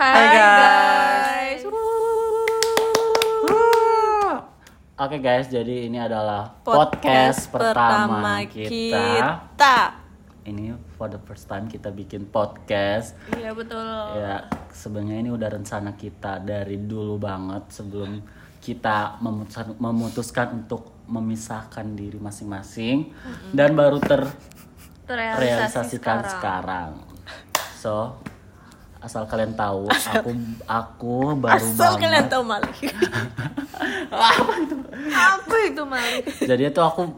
[0.00, 1.60] Hai guys.
[4.96, 8.96] Oke guys, jadi ini adalah Podcast, podcast, pertama, kita.
[8.96, 9.76] kita.
[10.48, 13.12] Ini for the first time kita bikin podcast.
[13.36, 14.16] Iya betul.
[14.16, 18.24] Ya, sebenarnya ini udah rencana kita dari dulu banget sebelum
[18.64, 23.12] kita memutuskan, memutuskan untuk memisahkan diri masing-masing
[23.52, 24.00] dan baru
[25.04, 27.04] terrealisasikan sekarang.
[27.76, 28.16] So,
[29.00, 30.30] asal kalian tahu, aku
[30.68, 32.00] aku baru Asal banget.
[32.04, 32.76] kalian tahu Malik.
[35.10, 36.24] Apa itu Malik?
[36.44, 37.08] Jadi itu aku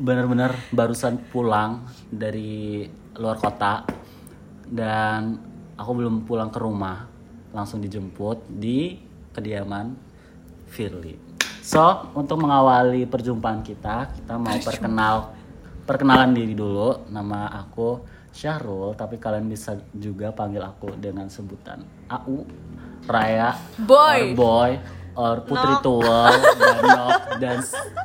[0.00, 2.88] benar-benar barusan pulang dari
[3.20, 3.84] luar kota
[4.64, 5.36] dan
[5.76, 7.04] aku belum pulang ke rumah,
[7.52, 8.96] langsung dijemput di
[9.36, 9.92] kediaman
[10.70, 11.18] Firly.
[11.60, 11.82] So,
[12.16, 15.34] untuk mengawali perjumpaan kita, kita mau perkenal
[15.84, 17.10] perkenalan diri dulu.
[17.10, 18.00] Nama aku
[18.40, 21.76] Syahrul, tapi kalian bisa juga panggil aku dengan sebutan
[22.08, 22.48] AU,
[23.04, 24.32] Raya, Boy.
[24.32, 24.70] or Boy,
[25.12, 27.56] or Putri Tuwel, dan Nok, dan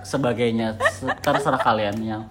[0.04, 0.76] sebagainya.
[0.92, 2.24] Se- Terserah kalian yang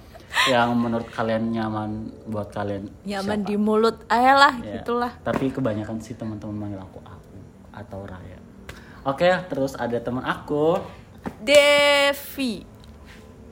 [0.45, 1.91] yang menurut kalian nyaman
[2.27, 2.92] buat kalian.
[3.03, 3.48] Nyaman siapa.
[3.48, 4.77] di mulut aja lah, Ya.
[4.77, 5.12] gitulah.
[5.25, 7.36] Tapi kebanyakan sih teman-teman manggil aku aku
[7.73, 8.36] atau Raya.
[9.05, 10.77] Oke, terus ada teman aku
[11.41, 12.73] Devi.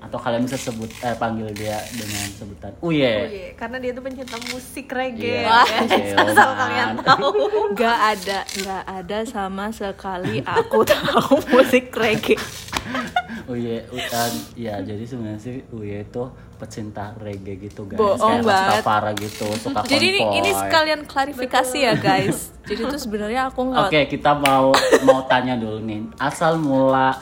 [0.03, 3.07] Atau kalian bisa sebut eh panggil dia dengan sebutan Oh, Uye.
[3.25, 3.49] iya.
[3.55, 5.41] karena dia tuh pencinta musik reggae.
[5.41, 7.29] Iya, oke, Asal kalian tahu.
[7.73, 12.35] Gak ada, gak ada sama sekali aku tahu musik reggae.
[13.45, 16.23] Uye, u- uh, ya jadi sebenarnya sih Uye itu
[16.57, 17.97] pecinta reggae gitu guys.
[17.97, 18.71] Bohong Kayak banget.
[18.77, 20.37] Rastafara gitu, suka Jadi ini, konvoy.
[20.37, 22.51] ini sekalian klarifikasi ya guys.
[22.63, 24.71] Jadi tuh sebenarnya aku nggak Oke, kita mau
[25.03, 26.11] mau tanya dulu nih.
[26.17, 27.15] Asal mula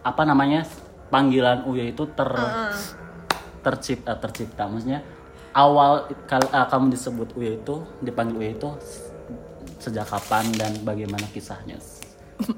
[0.00, 0.64] apa namanya
[1.10, 2.30] panggilan Uye itu ter
[3.60, 4.64] tercipta tercipta.
[4.64, 5.04] Maksudnya
[5.52, 8.70] awal kal- uh, kamu disebut Uye itu dipanggil Uye itu
[9.76, 11.76] sejak kapan dan bagaimana kisahnya?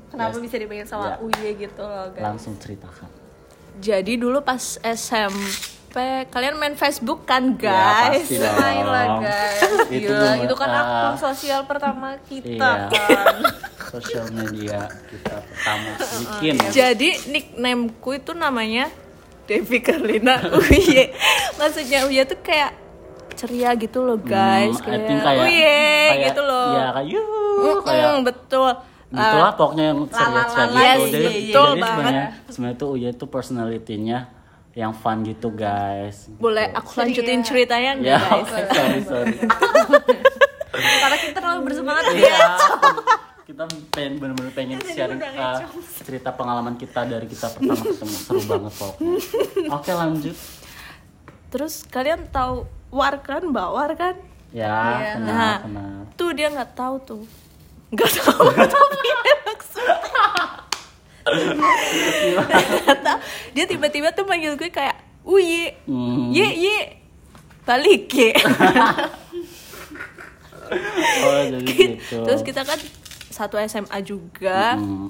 [0.08, 1.16] Kenapa bisa dipanggil sama Ya.
[1.18, 2.22] Uye gitu loh guys.
[2.22, 3.10] Langsung ceritakan.
[3.74, 5.96] Jadi dulu pas SMP
[6.28, 8.28] kalian main Facebook kan Ya, guys?
[8.28, 8.52] dong.
[8.54, 9.60] Main lah guys.
[9.88, 12.92] Itu Gila, gua- itu kan ah, akun sosial pertama kita Iya.
[12.92, 13.34] kan.
[13.92, 16.54] Sosial media kita pertama bikin.
[16.68, 18.88] Jadi nicknameku itu namanya
[19.44, 21.12] Devi Karlina Uye.
[21.54, 22.72] Maksudnya Uye tuh kayak
[23.34, 25.76] ceria gitu loh guys, Hmm, think kayak, Uye
[26.08, 26.72] kayak- gitu loh.
[26.72, 28.70] Ya kayak yuh, kayak betul.
[29.10, 31.04] gitu lah pokoknya yang ceria ceria yes, gitu.
[31.04, 31.92] Jadi, iya, betul jadi banget.
[31.92, 34.18] sebenarnya sebenarnya tuh Uya tuh personalitinya
[34.72, 36.32] yang fun gitu guys.
[36.34, 36.78] Boleh Gitu.
[36.78, 38.48] aku lanjutin ceritanya nggak Ya, guys?
[38.48, 39.36] oke, sorry sorry.
[40.72, 42.40] Karena kita terlalu bersemangat ya.
[43.52, 45.60] Kita pengen bener-bener pengen sharing uh,
[46.00, 49.12] cerita pengalaman kita dari kita pertama ketemu seru banget pokoknya.
[49.76, 50.36] Oke lanjut.
[51.52, 54.16] Terus kalian tahu War kan, Mbak War kan?
[54.56, 55.12] Ya, Iya.
[55.20, 56.00] kenal, Nah, kenal.
[56.16, 57.22] tuh dia nggak tahu tuh.
[57.92, 58.48] Nggak tahu
[58.88, 59.08] tapi
[59.44, 59.96] maksudnya.
[63.52, 66.32] dia tiba-tiba tuh manggil gue kayak Uye, Hmm.
[66.32, 66.78] ye ye,
[67.62, 68.32] balik ye.
[70.72, 72.24] Oh, jadi gitu.
[72.24, 72.80] Terus kita kan
[73.32, 74.76] satu SMA juga.
[74.76, 75.08] Hmm.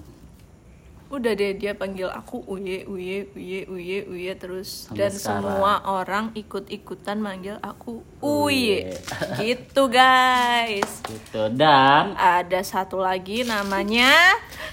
[1.09, 5.45] Udah deh dia panggil aku Uye, Uye, Uye, Uye, Uye terus Sampai dan sekarang.
[5.45, 8.97] semua orang ikut-ikutan manggil aku Uye.
[9.37, 11.05] gitu guys.
[11.05, 14.09] gitu dan Ada satu lagi namanya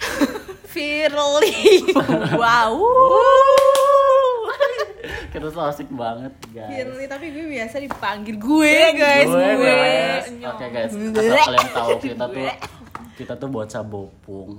[0.71, 1.91] Firly.
[2.39, 2.79] Wow.
[5.29, 6.71] kita tuh asik banget guys.
[6.71, 9.27] Firly tapi gue biasa dipanggil gue guys.
[9.27, 9.75] gue, Gue.
[10.41, 12.47] Oke guys, asal kalian tahu kita tuh
[13.19, 14.55] kita tuh bocah bopung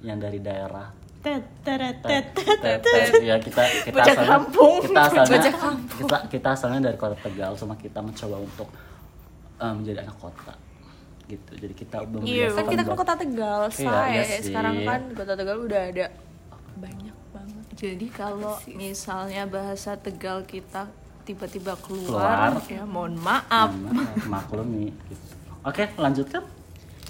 [0.00, 0.86] yang dari daerah.
[1.18, 2.58] Tet, teret, Tet- tet.
[2.62, 3.10] tet- tet.
[3.20, 4.74] Ya kita kita Bocah asalnya kampung.
[4.80, 5.98] kita asalnya Bocah kampung.
[6.00, 8.68] kita kita asalnya dari kota Tegal sama kita mencoba untuk
[9.56, 10.54] eh, menjadi anak kota
[11.26, 11.52] gitu.
[11.58, 12.06] Jadi kita Iya.
[12.06, 14.14] membiasakan Kan kita kan kota Tegal, Iya, say.
[14.14, 14.22] iya.
[14.38, 16.06] Sekarang kan kota Tegal udah ada
[16.76, 17.64] banyak banget.
[17.74, 20.86] Jadi kalau misalnya bahasa Tegal kita
[21.26, 22.54] tiba-tiba Keluar.
[22.54, 23.74] keluar, ya mohon maaf.
[23.74, 25.26] Hmm, maklumi gitu.
[25.60, 26.46] Oke, lanjutkan.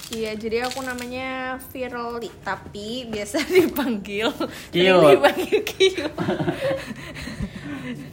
[0.06, 4.30] Iya, jadi aku namanya Firly, tapi biasa dipanggil
[4.70, 5.03] Kiut.
[5.18, 6.06] dipanggil.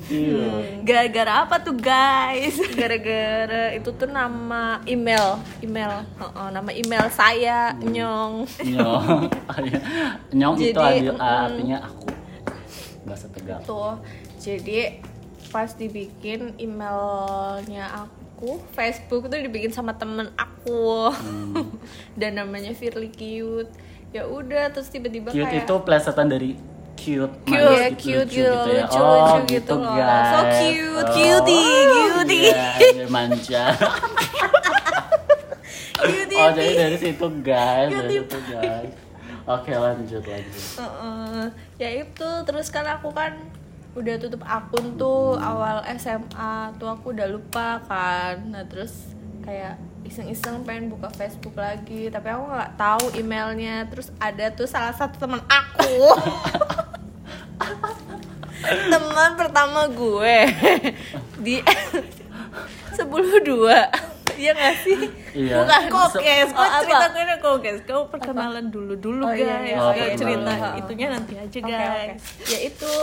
[0.09, 0.49] Iya.
[0.87, 2.57] Gara-gara apa tuh guys?
[2.79, 8.49] Gara-gara itu tuh nama email, email, Heeh, nama email saya Nyong.
[8.65, 9.29] Nyong.
[10.33, 11.21] Nyong itu Jadi, adil- mm.
[11.21, 12.05] artinya aku.
[13.05, 13.59] Bahasa Tegal.
[13.63, 14.01] Tuh,
[14.41, 14.97] jadi
[15.49, 18.22] pas dibikin emailnya aku,
[18.75, 21.11] Facebook tuh dibikin sama temen aku,
[22.19, 23.71] dan namanya Firly Cute.
[24.13, 26.53] Ya udah, terus tiba-tiba Cute kayak itu plesetan dari
[26.93, 28.83] cute, cute, manis ya, gitu, cute, lucu gitu, gitu ya.
[28.85, 29.95] lucu, oh, lucu gitu, gitu loh.
[29.97, 30.29] guys.
[30.29, 32.51] So cute, oh, cutie, cutie.
[32.53, 33.63] Iya, dia manja.
[36.43, 38.91] oh jadi dari situ guys dari situ guys
[39.47, 41.43] oke lanjut lanjut Heeh.
[41.79, 43.37] ya itu terus kan aku kan
[43.93, 48.41] udah tutup akun tuh awal SMA tuh aku udah lupa kan.
[48.47, 53.85] Nah terus kayak iseng-iseng pengen buka Facebook lagi tapi aku nggak tahu emailnya.
[53.87, 55.93] Terus ada tuh salah satu teman aku.
[58.63, 60.37] Teman pertama gue.
[61.37, 61.59] Di
[62.97, 63.91] sepuluh dua.
[64.33, 64.97] Iya gak sih?
[65.35, 65.61] Iya.
[65.61, 65.81] Bukan.
[65.91, 66.81] Kokes, Oh, kok apa?
[66.81, 69.61] cerita gue udah kokes Kamu perkenalan dulu dulu Oh, iya, guys.
[69.61, 69.77] Iya.
[69.77, 72.49] Oh, Kayak cerita itunya nanti aja guys oke.
[72.49, 72.93] Ya itu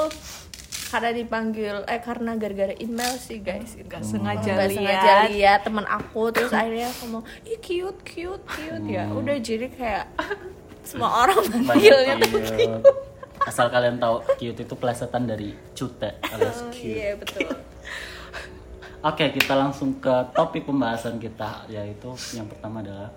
[0.90, 3.78] karena dipanggil eh karena gara-gara email sih guys.
[3.81, 4.76] Gak sengaja Nggak lihat.
[4.76, 8.84] sengaja lihat teman aku terus akhirnya aku ngomong ih cute cute cute.
[8.84, 9.16] Ya Hmm.
[9.16, 10.04] udah jadi kayak
[10.82, 12.82] semua orang banyak manggilnya tuh cute
[13.40, 16.10] asal kalian tahu cute itu plesetan dari cute.
[16.26, 16.93] Alias cute.
[16.93, 17.48] iya betul.
[19.00, 23.08] Oke, kita langsung ke topik pembahasan kita yaitu yang pertama adalah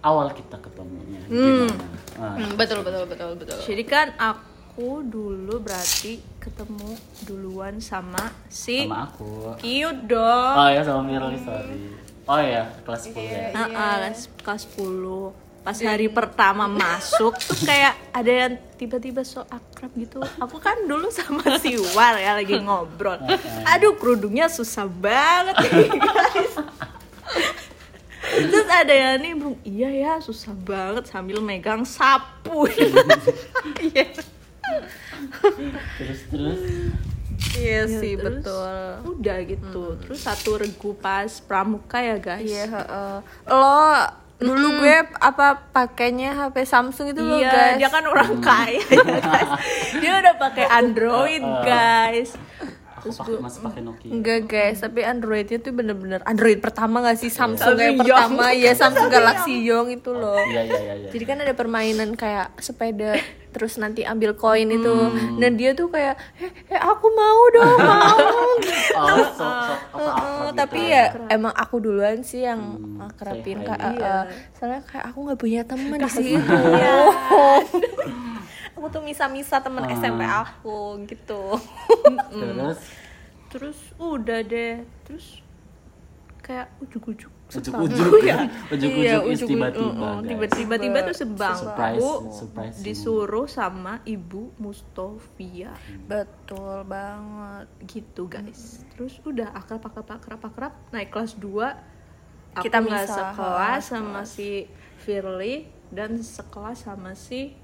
[0.00, 1.22] awal kita ketemunya.
[1.24, 1.70] Gimana?
[2.18, 3.58] Nah, Hmm, betul betul betul betul.
[3.62, 6.90] Jadi kan aku dulu berarti ketemu
[7.24, 9.56] duluan sama si sama aku.
[9.64, 11.78] Cute dong Oh ya sama Mirli, sorry.
[12.24, 13.48] Oh ya, kelas 10 ya.
[13.52, 19.88] Nah, kelas kelas 10 pas hari pertama masuk tuh kayak ada yang tiba-tiba so akrab
[19.96, 20.20] gitu.
[20.36, 23.16] Aku kan dulu sama si War ya lagi ngobrol.
[23.64, 26.54] Aduh kerudungnya susah banget nih, guys.
[28.24, 32.68] Terus ada yang nih bung, iya ya susah banget sambil megang sapu.
[33.80, 34.33] Iya.
[35.98, 36.60] Terus terus
[37.54, 38.74] iya Ya, sih terus betul
[39.18, 39.84] Udah gitu.
[40.00, 42.42] Terus satu regu pas pramuka ya guys.
[42.42, 43.16] iya heeh.
[43.46, 43.80] lo
[44.34, 49.02] dulu gue apa pakainya HP Samsung itu lo Iya, guys dia kan orang kaya ya
[49.22, 49.50] guys.
[50.02, 52.34] Dia udah pakai Android, guys.
[53.04, 54.10] Aku pakai masih pakai Nokia.
[54.10, 57.98] Enggak guys, tapi Androidnya tuh bener-bener Android pertama gak sih Samsung Samsung Young.
[58.00, 60.40] pertama ya Samsung Galaxy Young itu loh.
[60.42, 61.08] Iya iya iya iya.
[61.10, 63.20] Jadi kan ada permainan kayak sepeda
[63.50, 64.90] terus nanti ambil koin itu.
[64.90, 65.38] Hmm.
[65.38, 68.18] Dan dia tuh kayak, "Eh, eh aku mau dong, mau."
[68.96, 69.46] Oh, so,
[69.94, 73.78] gitu tapi ya emang aku duluan sih yang Hmm, akrabin kak.
[73.78, 74.22] eh, eh.
[74.52, 76.40] Soalnya kayak aku nggak punya teman di situ.
[78.84, 79.90] aku tuh misa-misa temen Ah.
[79.90, 81.56] SMP aku gitu.
[82.30, 82.80] Terus
[83.48, 84.84] Terus udah deh.
[85.02, 85.40] Terus
[86.38, 88.44] kayak ujuk-ujuk ujuk-ujuk ya.
[88.68, 90.20] ujuk-ujuk Iya, is ujuk- tiba-tiba.
[90.20, 92.76] tiba-tiba tiba tuh sebangku surprise.
[92.78, 95.72] disuruh sama ibu Mustofia
[96.04, 97.64] Betul banget.
[97.86, 101.48] gitu guys terus udah akrab akrab akrab akrab naik kelas 2
[102.52, 107.56] aku Kita nggak sekelas sama si Firly dan sekelas sama si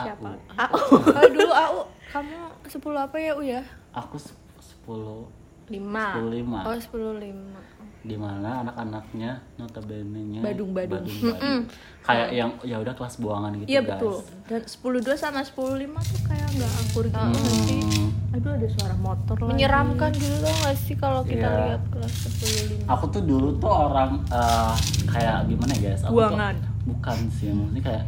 [0.00, 0.28] siapa?
[0.28, 0.38] Aku.
[0.56, 0.82] aku.
[1.10, 1.78] Oh dulu aku
[2.08, 3.62] kamu 10 apa ya U ya?
[3.92, 4.38] Aku sep-
[4.84, 5.26] 10
[5.68, 6.06] lima.
[6.16, 11.02] 15 Oh 10 5 di mana anak-anaknya notabene-nya Badung-badung.
[11.02, 11.66] badung-badung.
[12.00, 13.90] kayak yang ya udah kelas buangan gitu iya guys.
[13.92, 14.16] betul.
[14.46, 15.52] Dan 10 2 sama 10
[15.84, 17.20] 5 tuh kayak nggak akur gitu
[17.60, 17.82] sih?
[17.82, 19.50] Hmm, aduh ada suara motor lagi.
[19.50, 21.58] Menyeramkan gitu tau gak sih kalau kita Iya.
[21.66, 24.74] lihat kelas 10 5 aku tuh dulu tuh orang eh,
[25.04, 26.00] kayak gimana ya guys?
[26.00, 26.54] Aku tuh- Buangan.
[26.86, 28.04] bukan sih maksudnya kayak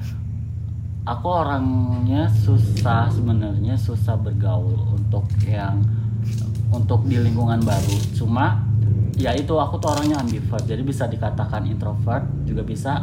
[1.10, 5.82] aku orangnya susah sebenarnya susah bergaul untuk yang
[6.70, 7.96] untuk di lingkungan baru.
[8.14, 8.62] Cuma
[9.18, 10.62] ya itu aku tuh orangnya ambivert.
[10.62, 13.02] Jadi bisa dikatakan introvert juga bisa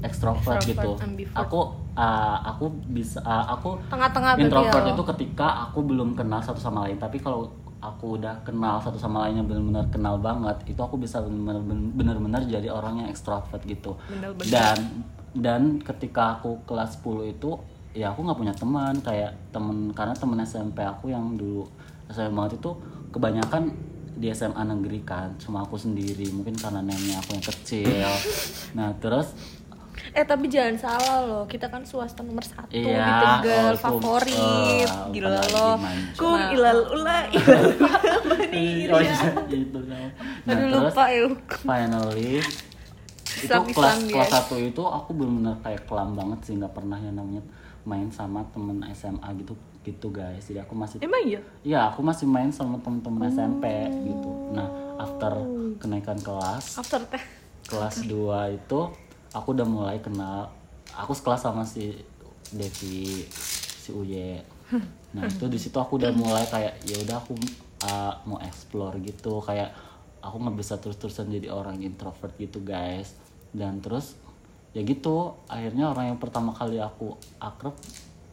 [0.00, 0.96] Extrovert, gitu.
[0.96, 1.36] ambivert.
[1.36, 6.88] aku uh, aku bisa uh, aku Tengah-tengah introvert itu ketika aku belum kenal satu sama
[6.88, 6.96] lain.
[6.96, 11.20] Tapi kalau aku udah kenal satu sama lainnya benar-benar kenal banget itu aku bisa
[11.96, 13.96] benar-benar jadi orang yang ekstrovert gitu.
[14.08, 14.48] Bener-bener.
[14.48, 14.76] dan
[15.32, 17.50] dan ketika aku kelas 10 itu
[17.90, 21.66] ya aku nggak punya teman kayak temen karena temen SMP aku yang dulu
[22.10, 22.70] SMP banget itu
[23.10, 23.62] kebanyakan
[24.14, 28.10] di SMA negeri kan cuma aku sendiri mungkin karena neneknya aku yang kecil
[28.78, 29.34] nah terus
[30.10, 34.32] Eh tapi jangan salah loh, kita kan swasta nomor satu di Iya, Tegal, oh, favorit,
[34.32, 35.38] eh, gila
[35.76, 36.16] manja.
[36.16, 40.08] kum ilal ula ilal oh iya itu kan.
[40.48, 41.26] nah Aduh terus lupa ya.
[41.62, 42.40] finally
[43.46, 44.14] itu kelas dia.
[44.18, 47.42] kelas satu itu aku benar-benar kayak kelam banget sih nggak pernah yang namanya
[47.82, 52.28] main sama temen SMA gitu gitu guys jadi aku masih emang iya Iya, aku masih
[52.28, 53.64] main sama temen-temen SMP
[54.04, 54.52] gitu.
[54.52, 54.68] Nah,
[55.00, 55.32] after
[55.76, 57.20] kenaikan kelas, After teh.
[57.64, 58.80] kelas 2 itu
[59.32, 60.52] aku udah mulai kenal.
[60.92, 61.96] Aku sekelas sama si
[62.52, 63.24] Devi,
[63.80, 64.40] si Uye.
[65.16, 67.32] Nah, itu di situ aku udah mulai kayak ya udah aku
[67.88, 69.72] uh, mau explore gitu, kayak
[70.20, 73.16] aku nggak bisa terus-terusan jadi orang introvert gitu, guys.
[73.50, 74.14] Dan terus
[74.70, 77.74] ya gitu, akhirnya orang yang pertama kali aku akrab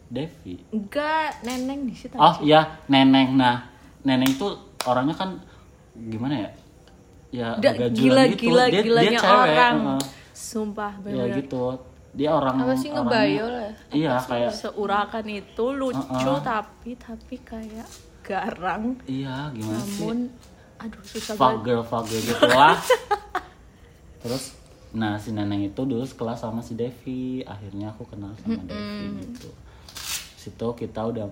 [0.07, 0.61] Devi.
[0.69, 3.35] enggak neneng di situ Oh iya, Neneng.
[3.35, 3.67] Nah,
[4.01, 4.47] Neneng itu
[4.83, 5.35] orangnya kan
[5.93, 6.51] gimana ya?
[7.27, 8.47] ya Da- agak gila gitu.
[8.47, 10.01] gila dia, gilanya dia cewek orang heeh.
[10.31, 11.63] sumpah ya bener gitu
[12.13, 13.71] dia orang Apa sih ngebayol ya?
[13.91, 16.39] iya kayak seurakan itu lucu Uh-uh.
[16.39, 17.83] tapi tapi kayak
[18.23, 20.17] garang iya gimana sih namun
[20.77, 22.75] aduh susah fuck banget girl fuck girl gitu lah
[24.23, 24.43] terus
[24.95, 27.43] nah si neneng itu dulu sekelas sama si Devi.
[27.43, 29.49] Akhirnya aku kenal sama Devi gitu.
[30.37, 31.27] Situ kita udah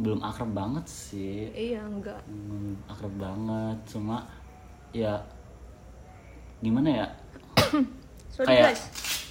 [0.00, 1.52] belum akrab banget sih.
[1.52, 2.20] Iya enggak.
[2.24, 3.78] Hmm, akrab banget.
[3.90, 4.24] Cuma
[4.96, 5.20] ya
[6.64, 7.06] gimana ya?
[8.34, 8.82] Sorry kayak guys.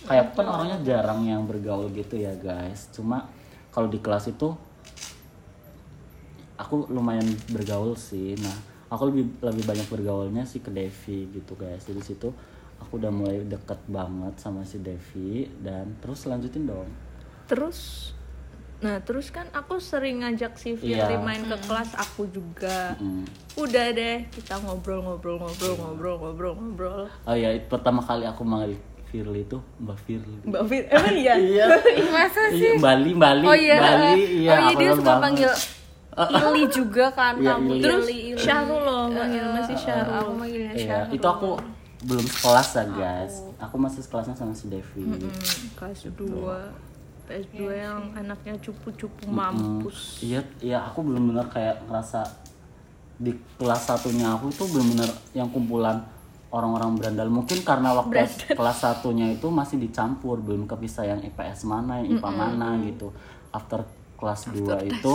[0.05, 2.93] kayak kan orangnya jarang yang bergaul gitu ya guys.
[2.93, 3.25] Cuma
[3.73, 4.53] kalau di kelas itu
[6.59, 8.37] aku lumayan bergaul sih.
[8.37, 8.55] Nah
[8.93, 11.87] aku lebih lebih banyak bergaulnya sih ke Devi gitu guys.
[11.89, 12.29] Jadi situ
[12.79, 16.89] aku udah mulai deket banget sama si Devi dan terus lanjutin dong.
[17.45, 18.11] Terus
[18.79, 21.19] nah terus kan aku sering ngajak si Firly Iya.
[21.19, 22.95] main ke kelas aku juga.
[22.95, 23.27] Mm.
[23.55, 27.01] udah deh kita ngobrol ngobrol ngobrol ngobrol ngobrol ngobrol.
[27.21, 30.35] Oh ya pertama kali aku manggil Firly itu Mbak Firly.
[30.45, 31.35] Mbak Fir emang iya?
[31.51, 31.65] Iya.
[32.15, 35.23] Masa Iya, Bali Bali Oh iya, Bali iya oh iya dia suka banget.
[35.25, 35.51] panggil
[36.45, 38.05] Ili juga kan Iya, kamu terus.
[38.37, 40.15] Syahrul loh manggil masih Eh, Syahrul.
[40.15, 41.15] aku manggilnya Iya, Syahrul.
[41.15, 41.49] itu aku
[42.05, 43.33] belum sekelas ya guys.
[43.59, 45.03] Aku masih sekelasnya sama si Devi.
[45.03, 45.31] Hmm,
[45.75, 46.19] kelas 2
[47.29, 50.23] PS2 yang anaknya cupu-cupu Hmm, mampus.
[50.23, 52.25] Iya, iya aku belum benar kayak ngerasa
[53.19, 55.99] di kelas satunya aku tuh belum benar yang kumpulan
[56.49, 57.27] orang-orang berandal.
[57.29, 58.25] Mungkin karena waktu
[58.55, 63.13] kelas satunya itu masih dicampur belum kepisah yang IPS mana yang IPA mana gitu.
[63.53, 63.85] After
[64.17, 65.13] kelas 2 itu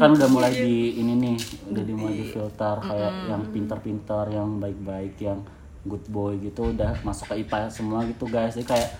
[0.00, 1.36] kan udah mulai di ini nih
[1.72, 5.40] udah dimulai di filter kayak yang pinter-pinter yang baik-baik yang
[5.82, 8.54] good boy gitu udah masuk ke IPA semua gitu guys.
[8.54, 8.90] Jadi kayak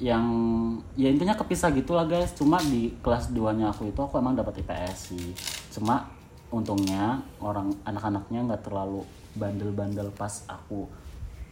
[0.00, 0.24] yang
[0.96, 2.32] ya intinya kepisah gitulah guys.
[2.36, 5.26] Cuma di kelas 2 nya aku itu aku emang dapat IPS sih.
[5.72, 6.08] Cuma
[6.52, 9.06] untungnya orang anak-anaknya nggak terlalu
[9.38, 10.88] bandel-bandel pas aku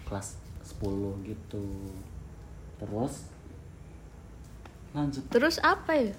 [0.04, 0.36] kelas
[0.76, 1.64] 10 gitu.
[2.76, 3.24] Terus
[4.92, 5.24] lanjut.
[5.32, 6.12] Terus apa ya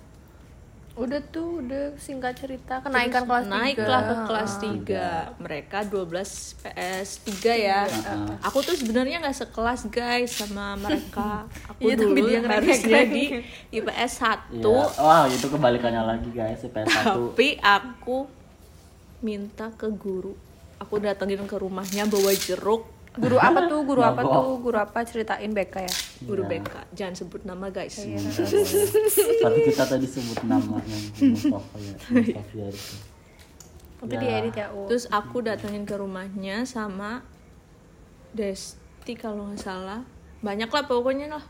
[0.93, 2.81] Udah tuh, udah singkat cerita.
[2.83, 4.25] Kenaikan kelas naiklah ke tiga.
[4.27, 7.79] kelas 3 mereka 12 PS 3 ya.
[8.43, 11.47] Aku tuh sebenarnya nggak sekelas guys sama mereka.
[11.71, 12.83] Aku Iya, tapi dulu dia harus ngerengek.
[12.83, 13.23] jadi
[13.71, 18.27] IPS 1 ya, wah itu kebalikannya lagi guys IPS 1 tapi aku
[19.19, 20.35] minta ke guru.
[20.79, 22.87] Aku datengin ke rumahnya bawa jeruk
[23.19, 23.79] Guru apa tuh?
[23.83, 24.43] Guru apa tuh?
[24.57, 24.99] Guru apa?
[25.03, 25.95] Ceritain BK ya.
[26.21, 26.51] guru Iya.
[26.57, 28.15] BK jangan sebut nama guys boleh.
[29.43, 32.95] tapi kita tadi sebut nama yang Mustafa ya Mustafa ya itu
[33.99, 34.19] Tapi Ya.
[34.21, 37.19] diedit ya, terus aku datengin ke rumahnya sama
[38.31, 40.01] Desti kalau nggak salah
[40.39, 41.43] banyak lah pokoknya lah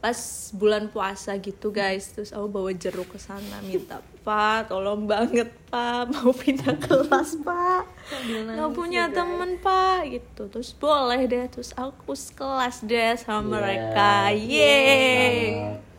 [0.00, 0.16] pas
[0.56, 2.10] bulan puasa gitu guys.
[2.16, 7.84] Terus aku bawa jeruk ke sana minta pak tolong banget pak mau pindah kelas pak.
[8.26, 10.48] Nggak punya temen pak gitu.
[10.48, 14.32] Terus boleh deh terus aku sekelas deh sama mereka.
[14.32, 15.54] yeay.
[15.54, 15.90] Selamat.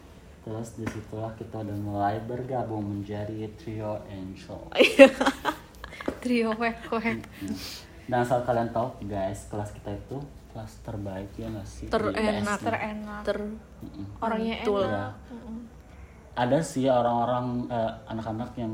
[0.41, 4.61] Terus di situlah kita udah mulai bergabung menjadi trio Angel.
[6.21, 7.21] Trio wek wek.
[8.09, 10.17] Dan asal kalian tahu guys, kelas kita itu
[10.51, 11.87] kelas terbaik ya nggak sih?
[11.87, 12.59] Terenak.
[12.59, 13.23] Terenak.
[13.23, 13.39] ter
[14.19, 14.83] Orangnya Betul.
[14.85, 15.13] enak.
[15.15, 15.31] Ya.
[16.31, 18.73] Ada sih orang-orang eh, anak-anak yang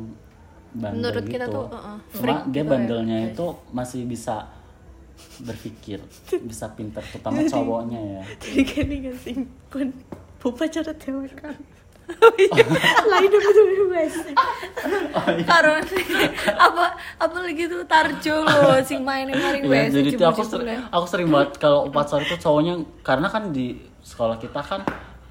[0.78, 1.34] bandel Menurut gitu.
[1.34, 4.36] kita tuh, uh-uh, Cuma freak dia gitu bandelnya itu masih bisa
[5.42, 6.00] berpikir,
[6.46, 8.22] bisa pinter, terutama cowoknya ya.
[8.38, 9.90] Tadi kan ingat sing kun
[10.46, 11.58] upacara cewek kan.
[12.08, 14.14] Lain apa tuh bebas.
[15.44, 15.80] Karena
[16.56, 16.86] apa
[17.20, 19.92] apa lagi tuh Tarjo loh sing mainin maring Iya, wes.
[19.92, 22.74] jadi tuh aku sering, aku sering banget kalau upacara itu cowoknya
[23.04, 24.82] karena kan di sekolah kita kan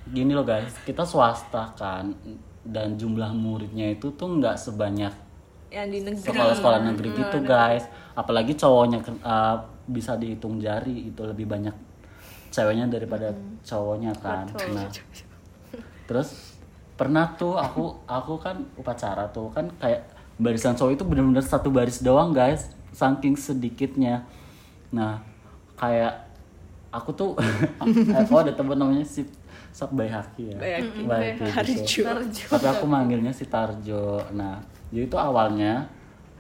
[0.06, 2.12] gini loh guys, kita swasta kan
[2.62, 5.14] dan jumlah muridnya itu tuh nggak sebanyak
[5.66, 6.26] Yang di negeri.
[6.28, 7.84] sekolah-sekolah negeri gitu guys.
[8.12, 9.56] Apalagi cowoknya uh,
[9.86, 11.74] bisa dihitung jari itu lebih banyak
[12.50, 14.46] ceweknya daripada cowoknya kan.
[14.72, 14.86] Nah,
[16.08, 16.45] terus
[16.96, 20.08] pernah tuh aku aku kan upacara tuh kan kayak
[20.40, 24.24] barisan cowok itu bener-bener satu baris doang guys saking sedikitnya
[24.88, 25.20] nah
[25.76, 26.24] kayak
[26.88, 27.30] aku tuh
[28.32, 29.28] oh ada temen namanya si
[29.76, 31.00] Sok Bayhaki ya Bayhaki.
[31.04, 32.08] Bayhaki gitu.
[32.48, 35.84] tapi aku manggilnya si Tarjo nah jadi itu awalnya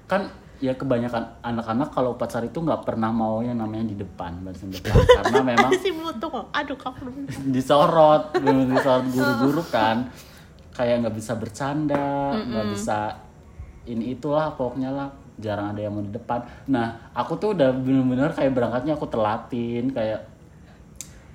[0.08, 0.24] kan
[0.56, 4.96] ya kebanyakan anak-anak kalau upacara itu nggak pernah mau yang namanya di depan barisan depan
[5.20, 5.92] karena memang si.
[5.92, 7.28] Aduh kamu.
[7.54, 10.08] disorot disorot guru-guru kan
[10.76, 13.16] kayak nggak bisa bercanda nggak bisa
[13.86, 16.42] ini itulah pokoknya lah jarang ada yang mau di depan.
[16.68, 20.24] Nah aku tuh udah bener-bener kayak berangkatnya aku telatin kayak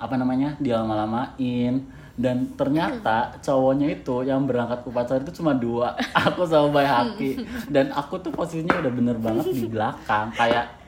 [0.02, 1.86] apa namanya dia lama-lamain.
[2.12, 5.96] Dan ternyata cowoknya itu yang berangkat ke upacara itu cuma dua
[6.28, 7.32] aku sama Bay Haki.
[7.72, 10.82] Dan aku tuh posisinya udah bener banget di belakang kayak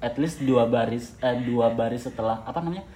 [0.00, 2.88] at least dua baris eh dua baris setelah apa namanya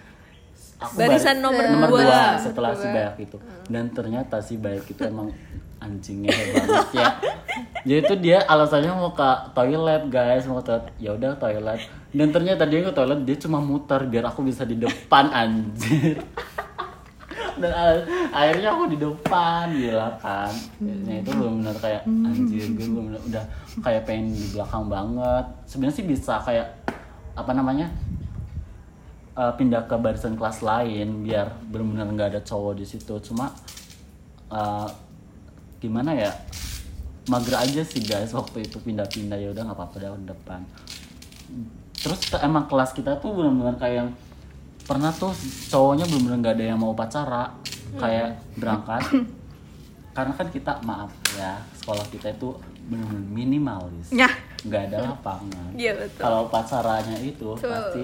[0.76, 2.02] Aku Barisan baris- nomor nomor dua.
[2.02, 3.36] dua setelah si Bayak itu.
[3.64, 5.30] dan ternyata si Bayak itu emang
[5.84, 7.08] anjingnya banget ya.
[7.84, 10.44] Jadi itu dia alasannya mau ke toilet guys.
[10.44, 10.86] Mau ke toilet.
[10.98, 11.80] Ya udah toilet.
[12.10, 16.18] Dan ternyata dia ke toilet dia cuma muter biar aku bisa di depan anjir.
[17.54, 17.70] Dan
[18.30, 20.50] akhirnya aku di depan gila kan.
[20.80, 23.44] Nah itu belum benar kayak anjir gue belum bener- udah
[23.78, 25.44] kayak pengen di belakang banget.
[25.64, 26.66] Sebenarnya sih bisa kayak
[27.32, 27.86] apa namanya
[29.34, 33.14] eh, pindah ke barisan kelas lain biar benar-benar nggak ada cowok di situ.
[33.20, 33.50] Cuma
[34.50, 34.88] eh,
[35.82, 36.32] gimana ya
[37.28, 39.38] mager aja sih guys waktu itu pindah-pindah.
[39.38, 40.60] Ya udah nggak apa-apa dah depan.
[41.98, 44.10] Terus emang kelas kita tuh benar-benar kayak yang
[44.84, 45.32] pernah tuh
[45.72, 47.50] cowoknya benar-benar nggak ada yang mau upacara
[47.98, 49.02] kayak berangkat.
[50.16, 52.54] Karena kan kita maaf ya sekolah kita itu
[52.86, 54.08] benar-benar minimalis.
[54.12, 54.34] Nyah.
[54.64, 55.76] nggak ada lapangan.
[55.76, 56.20] Iya, betul.
[56.24, 57.68] kalau upacaranya itu Betul.
[57.68, 58.02] pasti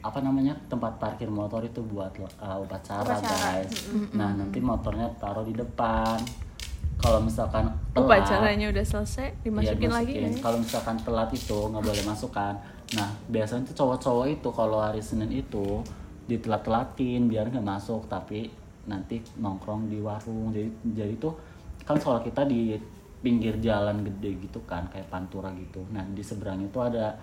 [0.00, 3.68] apa namanya tempat parkir motor itu buat uh, upacara, guys
[4.16, 6.16] nah nanti motornya taruh di depan
[7.00, 7.64] kalau misalkan
[7.96, 10.36] telat Upacaranya udah selesai, Iya, dimasukin lagi dimasukin.
[10.36, 10.42] ya.
[10.44, 12.54] Kalau misalkan telat itu nggak boleh masukkan.
[12.92, 15.80] Nah biasanya tuh cowok-cowok itu kalau hari Senin itu
[16.28, 18.52] ditelat-telatin biar nggak masuk, tapi
[18.84, 20.52] nanti nongkrong di warung.
[20.52, 21.32] Jadi jadi tuh
[21.88, 22.76] kan sekolah kita di
[23.24, 25.80] pinggir jalan gede gitu kan, kayak pantura gitu.
[25.88, 27.16] Nah di seberang itu ada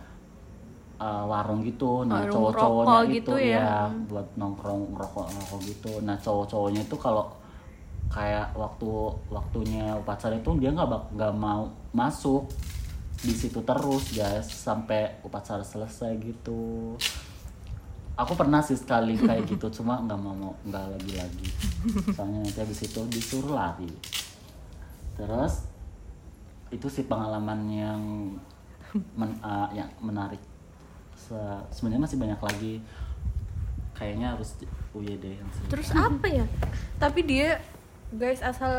[0.97, 2.03] uh, warung gitu.
[2.03, 3.59] Nah cowok-cowoknya rokok itu gitu ya.
[3.61, 3.77] ya
[4.09, 5.91] buat nongkrong ngerokok-ngerokok gitu.
[6.01, 7.25] Nah cowok-cowoknya itu kalau
[8.07, 8.87] kayak waktu
[9.27, 12.47] waktunya upacara itu dia nggak bak- nggak mau masuk
[13.17, 16.95] di situ terus guys sampai upacara selesai gitu
[18.15, 21.47] aku pernah sih sekali kayak gitu cuma nggak mau mau- nggak lagi lagi
[22.15, 23.89] soalnya nanti habis itu disuruh lari
[25.17, 25.65] terus
[26.69, 28.01] itu sih pengalaman yang
[29.17, 30.39] men- uh, yang menarik
[31.17, 31.35] Se-
[31.71, 32.73] sebenarnya masih banyak lagi
[33.91, 34.53] kayaknya harus
[34.91, 35.69] UYD yang sering.
[35.69, 36.45] Terus apa ya?
[36.95, 37.57] tapi dia
[38.09, 38.71] guys asal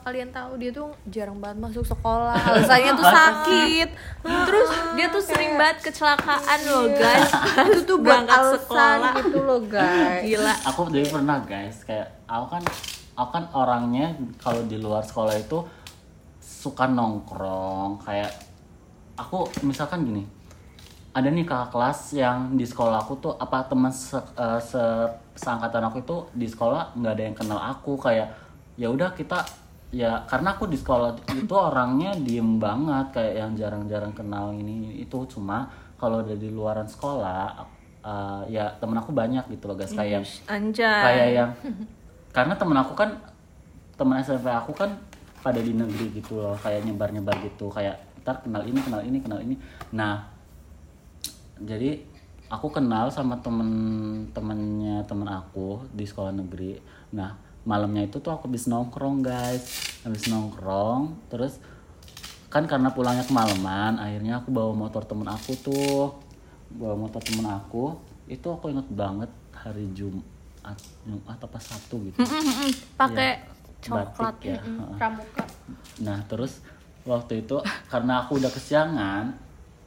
[0.00, 3.88] kalian tahu dia tuh jarang banget masuk sekolah alasannya tuh sakit
[4.22, 7.28] Terus dia tuh sering banget kecelakaan loh guys.
[7.68, 9.12] itu tuh Berangkat alasan sekolah.
[9.20, 10.54] gitu loh guys Gila.
[10.64, 12.62] aku jadi pernah guys kayak aku kan
[13.12, 14.06] aku kan orangnya
[14.38, 15.60] kalau di luar sekolah itu
[16.40, 18.32] suka nongkrong kayak
[19.14, 20.24] aku misalkan gini
[21.10, 25.82] ada nih kakak kelas yang di sekolah aku tuh apa teman se, eh, se- seangkatan
[25.90, 28.30] aku itu di sekolah nggak ada yang kenal aku kayak
[28.78, 29.42] ya udah kita
[29.90, 35.18] ya karena aku di sekolah itu orangnya diem banget kayak yang jarang-jarang kenal ini itu.
[35.26, 35.66] Cuma
[35.98, 37.58] kalau udah di luaran sekolah
[38.06, 39.90] eh, ya temen aku banyak gitu loh guys.
[39.90, 41.02] Kayak Anjay.
[41.02, 41.50] kayak yang
[42.36, 43.18] karena temen aku kan
[43.98, 44.94] temen SMP aku kan
[45.42, 49.18] pada di negeri gitu loh kayak nyebar nyebar gitu kayak ntar kenal ini kenal ini
[49.18, 49.58] kenal ini.
[49.90, 50.38] Nah
[51.60, 52.00] jadi
[52.50, 56.80] aku kenal sama temen-temennya temen aku di sekolah negeri.
[57.14, 59.62] Nah malamnya itu tuh aku habis nongkrong guys.
[60.02, 61.60] Habis nongkrong terus
[62.50, 66.18] kan karena pulangnya kemalaman akhirnya aku bawa motor temen aku tuh.
[66.74, 67.94] Bawa motor temen aku.
[68.26, 72.18] Itu aku inget banget hari Jumat Jumat apa Sabtu gitu.
[72.96, 74.08] Pakai Ya, coklat.
[74.12, 74.60] batik ya
[75.00, 75.44] pramuka.
[76.04, 76.60] Nah terus
[77.08, 77.56] waktu itu
[77.88, 79.32] karena aku udah kesiangan,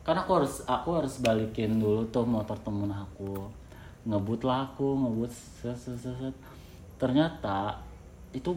[0.04, 3.48] karena aku harus aku harus balikin dulu tuh motor temen aku,
[4.04, 6.36] ngebut lah aku ngebut set, set, set, set.
[7.00, 7.80] Ternyata
[8.36, 8.52] itu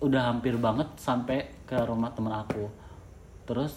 [0.00, 2.72] udah hampir banget sampai ke rumah temen aku.
[3.44, 3.76] Terus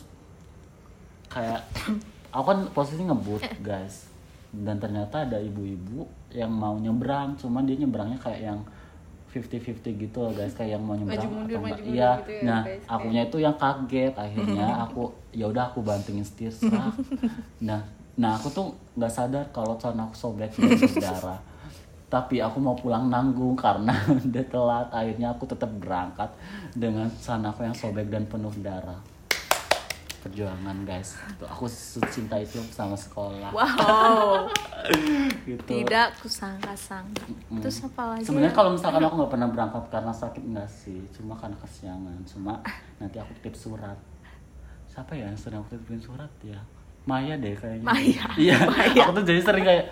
[1.28, 1.68] kayak
[2.36, 4.08] aku kan posisi ngebut guys,
[4.56, 8.60] dan ternyata ada ibu-ibu yang mau nyebrang, cuman dia nyebrangnya kayak yang
[9.30, 11.94] 50-50 gitu loh guys kayak yang mau nyebrang mundur, atau maju enggak.
[11.94, 12.84] iya gitu ya, nah guys.
[12.90, 16.94] akunya itu yang kaget akhirnya aku ya udah aku bantingin setir serak
[17.68, 17.82] nah
[18.20, 21.40] nah aku tuh nggak sadar kalau celana aku sobek berdarah
[22.10, 23.94] tapi aku mau pulang nanggung karena
[24.26, 24.90] udah telat.
[24.90, 26.26] Akhirnya aku tetap berangkat
[26.74, 28.98] dengan celana aku yang sobek dan penuh darah
[30.20, 31.66] perjuangan guys Tuh, aku
[32.08, 34.48] cinta itu sama sekolah Wow.
[35.50, 37.26] gitu Tidak kusangka-sangka.
[37.60, 38.24] Terus apa lagi?
[38.24, 42.16] Sebenarnya kalau misalkan aku nggak pernah berangkat karena sakit enggak sih, cuma karena kesiangan.
[42.26, 42.54] Cuma
[42.98, 43.98] nanti aku titip surat.
[44.86, 46.60] Siapa ya yang sering aku titipin surat ya?
[47.02, 47.86] Maya deh kayaknya.
[47.86, 48.26] Maya.
[48.38, 48.58] Iya.
[49.08, 49.86] Aku tuh jadi sering kayak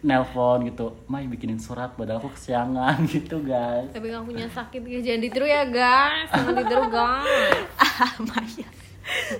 [0.00, 0.96] nelpon gitu.
[1.04, 3.90] Maya bikinin surat padahal aku kesiangan gitu guys.
[3.92, 8.68] tapi nggak punya sakit guys jangan ditiru ya guys jangan ditiru guys Ah, Maya.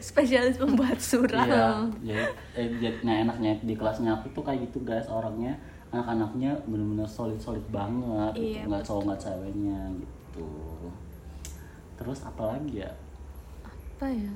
[0.01, 1.49] Spesialis membuat surat.
[1.49, 1.69] Iya.
[2.03, 2.25] Jadi,
[2.55, 5.57] eh, jadi- nah enaknya di kelasnya aku tuh kayak gitu guys orangnya
[5.89, 8.59] anak-anaknya bener-bener solid-solid banget gitu.
[8.59, 10.49] Iya, nggak cowok nggak ceweknya gitu.
[11.95, 12.91] Terus apa lagi ya?
[13.63, 14.33] Apa ya?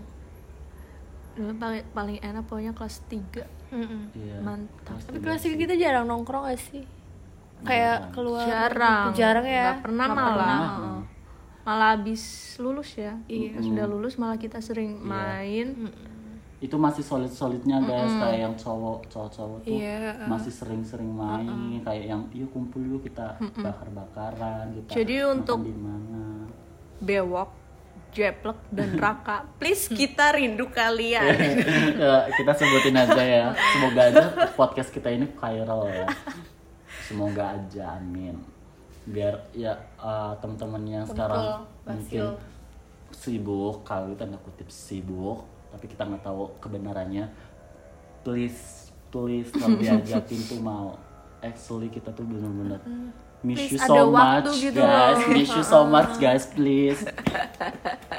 [1.34, 3.44] Dulu paling, paling enak pokoknya kelas 3
[4.14, 4.38] Iya.
[4.40, 4.96] Mantap.
[4.96, 6.82] Pasti Tapi kelas tiga kita jarang nongkrong gak sih?
[7.58, 9.74] Kayak keluar jarang Jarang ya.
[9.74, 11.02] Nggak pernah malah pernah.
[11.68, 12.24] Malah habis
[12.56, 13.20] lulus ya.
[13.28, 13.60] Iya.
[13.60, 15.92] Sudah lulus malah kita sering main.
[16.64, 21.12] Itu masih solid solidnya guys kayak yang cowok cowok cowok tuh Iya, masih sering sering
[21.12, 21.46] main
[21.84, 26.48] kayak yang yuk kumpul yuk kita bakar bakaran kita Jadi untuk- di mana.
[26.98, 27.52] Bewok
[28.10, 31.30] jeplek dan raka please kita rindu kalian.
[32.00, 33.46] Ya, kita sebutin aja ya.
[33.76, 34.24] Semoga aja
[34.56, 36.08] podcast kita ini viral ya.
[37.04, 38.57] Semoga aja amin
[39.08, 42.36] biar ya eh, teman-teman yang sekarang mungkin
[43.08, 47.28] sibuk kalau tanda kutip sibuk tapi kita nggak tahu kebenarannya
[48.20, 50.92] please please kalau diajakin tuh mau
[51.40, 52.80] actually kita tuh bener-bener
[53.40, 55.30] miss you Please so ada much gitu guys loh.
[55.34, 57.00] miss you so much guys please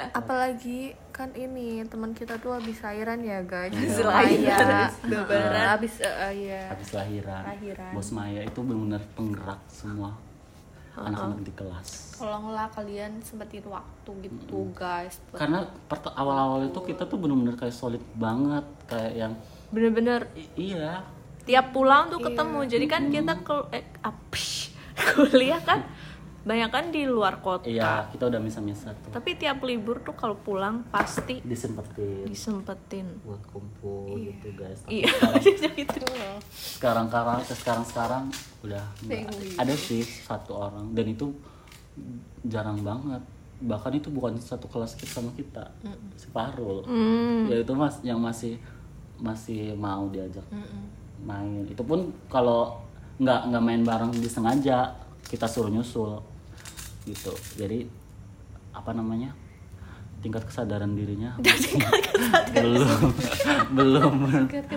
[0.09, 3.71] Apalagi kan ini teman kita tuh habis lahiran ya guys.
[3.71, 4.07] Habis Maya.
[4.09, 4.89] lahiran.
[5.03, 6.61] Eh, Habis eh, iya.
[6.71, 7.91] habis lahiran, Lahiran.
[7.93, 10.15] bos Maya itu benar-benar penggerak semua
[11.01, 11.89] anak-anak di kelas.
[12.15, 15.19] Tolonglah kalian sempetin waktu gitu guys.
[15.25, 19.33] buat- karena pert- awal-awal itu kita tuh benar-benar kayak solid banget kayak yang
[19.69, 20.27] bener-bener.
[20.33, 21.03] I- iya.
[21.43, 24.75] Tiap pulang tuh ketemu jadi kan kita ke eh, apsh,
[25.09, 25.81] kuliah kan
[26.49, 27.69] banyak kan di luar kota.
[27.69, 29.13] Iya kita udah misa-misa tuh.
[29.13, 32.25] Tapi tiap libur tuh kalau pulang pasti disempetin.
[32.25, 33.05] disempetin.
[33.21, 34.81] Buat kumpul gitu guys.
[34.81, 35.45] Tapi iya sekarang-
[35.77, 36.05] gitu
[36.49, 38.23] sekarang sekarang sekarang sekarang
[38.65, 39.61] udah nggak.
[39.61, 41.29] ada sih satu orang dan itu
[42.41, 43.21] jarang banget.
[43.59, 45.69] Bahkan itu bukan satu kelas kita sama kita
[46.17, 46.81] si Farul.
[47.45, 48.57] Ya itu mas yang masih
[49.21, 50.47] masih mau diajak
[51.21, 51.61] main.
[51.69, 52.79] Itu pun kalau
[53.19, 54.95] nggak nggak main bareng disengaja
[55.27, 56.17] kita suruh nyusul
[57.03, 57.31] gitu.
[57.55, 57.87] Jadi
[58.69, 59.31] apa namanya
[60.19, 61.31] tingkat kesadaran dirinya
[62.53, 63.11] belum
[63.71, 64.13] belum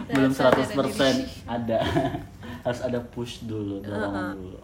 [0.08, 0.76] belum 100%
[1.46, 1.78] ada.
[2.64, 4.60] Harus ada push dulu dorongan dulu.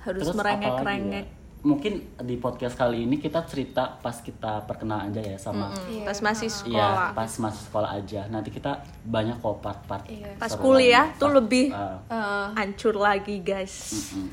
[0.00, 1.36] Harus Terus merengek-rengek ya?
[1.58, 6.14] mungkin di podcast kali ini kita cerita pas kita perkenalan aja ya sama Hmm, pas
[6.20, 7.10] masih Iya, sekolah.
[7.12, 8.20] pas masih sekolah aja.
[8.28, 8.72] Nanti kita
[9.04, 10.06] banyak kok part-part.
[10.34, 11.18] pas seru kuliah lagi.
[11.18, 11.66] tuh Pas- lebih
[12.08, 13.74] Eh, hancur lagi guys.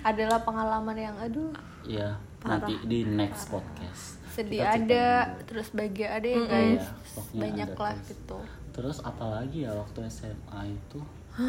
[0.02, 1.50] Adalah pengalaman yang aduh.
[1.84, 2.14] Iya,
[2.48, 4.04] nanti di next podcast.
[4.28, 5.44] sedih Kita ada, dulu.
[5.46, 6.84] terus bahagia ada ya guys.
[6.84, 8.08] Iya, pokoknya Banyak ada lah terus.
[8.10, 8.38] gitu.
[8.72, 11.00] Terus apalagi ya waktu SMA itu?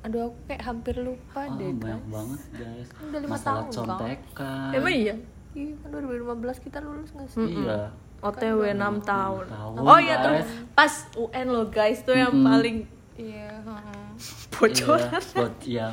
[0.00, 2.06] Aduh aku kayak hampir lupa Oh, deh banyak guys.
[2.08, 2.88] banget guys.
[3.00, 4.70] Udah lima Masalah tahun, contekan.
[4.72, 5.14] emang iya
[5.50, 7.50] Iya kan 2015 kita lulus gak sih?
[7.56, 7.90] Iya.
[8.18, 10.50] OTW 6 tahun tahun, oh iya tuh guys.
[10.72, 13.50] pas UN lo guys tuh yang paling Iya.
[13.58, 14.06] heeh.
[14.54, 15.88] bocoran Iya, buat ya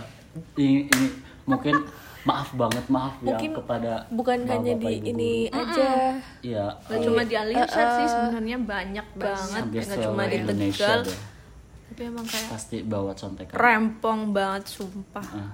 [0.56, 1.08] ini, ini
[1.44, 1.74] mungkin
[2.26, 5.08] maaf banget maaf Mungkin ya kepada Bukan hanya di ibu-ibu.
[5.08, 6.18] ini aja.
[6.42, 6.66] Iya.
[6.84, 11.02] Gak cuma di Aliansyah sih sebenarnya banyak banget nggak cuma di Tegal
[11.86, 13.54] tapi emang kayak Pasti bawa contekan.
[13.54, 15.52] rempong banget sumpah Ah.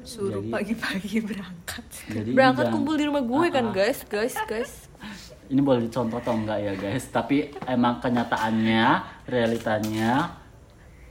[0.00, 4.72] suruh pagi-pagi berangkat Jadi Berangkat jangan- kumpul di rumah gue kan guys, guys, guys.
[5.50, 8.86] ini boleh dicontoh atau enggak ya guys tapi emang kenyataannya
[9.26, 10.36] realitanya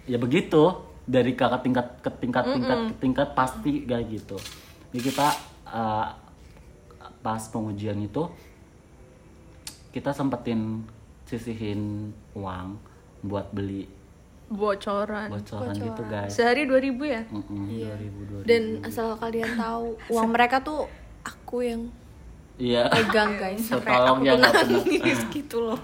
[0.06, 4.38] ya begitu dari kakak tingkat ke tingkat tingkat ke tingkat pasti kayak gitu
[4.90, 5.28] jadi kita
[5.70, 6.08] uh,
[7.20, 8.26] pas pengujian itu
[9.90, 10.86] kita sempetin
[11.30, 12.78] sisihin uang
[13.26, 14.00] buat beli
[14.50, 15.30] bocoran.
[15.30, 16.34] bocoran gitu guys.
[16.34, 17.22] Sehari 2000 ya?
[17.30, 18.50] Mm-mm, 2000 2000.
[18.50, 20.90] Dan asal kalian tahu, uang mereka tuh
[21.22, 21.82] aku yang
[22.58, 22.90] iya.
[22.90, 23.62] pegang guys.
[23.62, 24.82] So, tolong ya nggak pernah.
[24.82, 25.82] nangis gitu loh.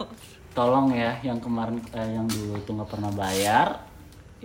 [0.57, 3.84] Tolong ya yang kemarin eh, yang dulu tuh nggak pernah bayar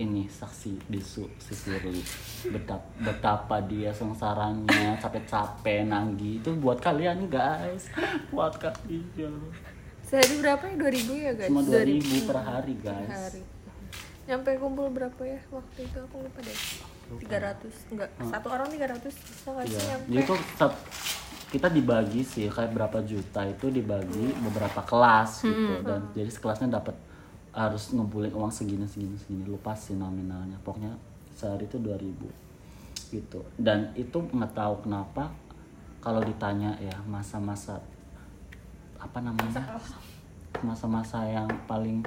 [0.01, 2.01] ini saksi bisu si Firly
[2.49, 6.37] betapa, betapa dia sengsaranya capek-capek nanggi.
[6.37, 7.87] Itu buat kalian guys.
[8.29, 9.37] Buat kalian.
[10.01, 10.75] Sehari berapa ya?
[10.75, 11.47] 2000 ya guys?
[11.47, 13.09] cuma 2000 per hari guys.
[13.09, 13.41] hari.
[14.23, 15.39] Nyampe kumpul berapa ya?
[15.47, 16.57] Waktu itu aku lupa deh.
[17.11, 18.09] 300 enggak.
[18.23, 19.83] Satu orang 300 bisa nggak sih Iya.
[19.87, 20.07] nyampe?
[20.09, 20.83] Jadi tuh sat-
[21.47, 25.83] kita dibagi sih kayak berapa juta itu dibagi beberapa kelas gitu.
[25.83, 26.95] Dan jadi sekelasnya dapat
[27.51, 29.43] harus ngumpulin uang segini segini segini.
[29.45, 30.55] Lupa sih nominalnya.
[30.63, 30.95] Pokoknya
[31.35, 33.39] sehari itu 2000 gitu.
[33.59, 35.31] Dan itu nggak tahu kenapa
[35.99, 37.79] kalau ditanya ya masa-masa
[38.97, 39.79] apa namanya?
[40.63, 42.03] Masa-masa yang paling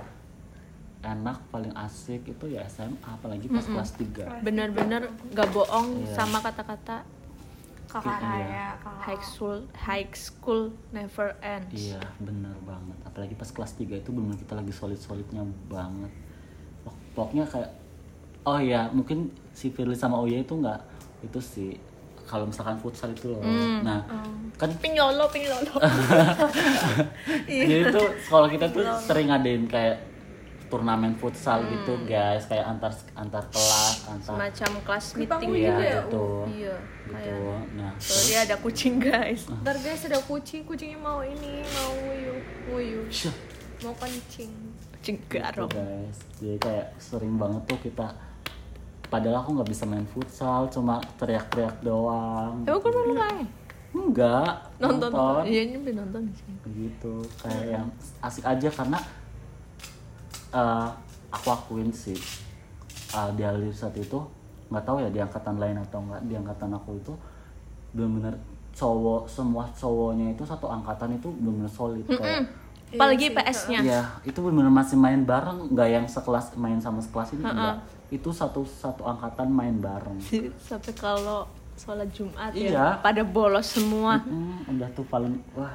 [1.05, 6.17] enak paling asik itu ya SMA apalagi pas kelas 3 bener-bener gak bohong Iya.
[6.17, 7.05] sama kata-kata
[7.95, 8.27] kakak Iya.
[8.27, 8.67] raya
[8.99, 11.71] high school high school never ends.
[11.73, 12.99] Iya bener banget.
[13.05, 16.11] Apalagi pas kelas 3 itu bener kita lagi solid-solidnya banget.
[16.83, 17.71] Pok- Pokoknya kayak
[18.43, 20.77] Oh ya mungkin si Firly sama Oya itu nggak
[21.23, 21.73] Itu sih
[22.25, 23.41] kalau misalkan futsal itu loh.
[23.81, 24.03] Nah
[24.55, 25.77] kan pinyolo pinyolo.
[27.49, 29.97] Jadi tuh sekolah kita tuh sering ngadain kayak
[30.75, 32.43] turnamen futsal gitu guys.
[32.45, 35.95] Kayak antar antar kelas antar semacam kelas meeting Iya, gitu ya?
[36.03, 36.25] gitu.
[36.51, 37.47] iya gitu.
[37.79, 39.47] nah sorry ada kucing guys.
[39.47, 41.95] Ntar guys ada kucing, kucingnya mau ini, mau
[42.67, 43.35] nguyu, Syah,
[43.81, 44.51] mau kencing.
[44.99, 45.71] kucing gitu, garong.
[45.71, 46.17] guys.
[46.41, 48.07] Jadi kayak sering banget tuh kita
[49.07, 52.67] padahal aku nggak bisa main futsal cuma teriak-teriak doang.
[52.67, 53.47] Emang kan lu main?
[53.95, 55.13] Enggak nonton.
[55.47, 56.51] iya nyampe nonton sih.
[56.67, 57.87] Gitu kayak yang
[58.19, 58.99] asik aja karena
[60.55, 60.89] eh,
[61.29, 62.17] aku akuin sih
[63.11, 64.23] eh, di Alir saat itu
[64.65, 67.13] nggak tahu ya di angkatan lain atau enggak di angkatan aku itu
[67.91, 68.35] benar-benar
[68.73, 72.49] cowok semua cowoknya itu satu angkatan itu benar-benar solid kayak
[72.91, 77.43] apalagi PS-nya Iya, itu benar masih main bareng, nggak yang sekelas main sama sekelas ini
[77.43, 77.83] enggak.
[78.07, 80.15] Itu satu satu angkatan main bareng.
[80.71, 81.43] sampai kalau
[81.75, 82.71] sholat Jumat Iya.
[82.71, 85.75] ya pada bolos semua Hmm, udah tuh paling wah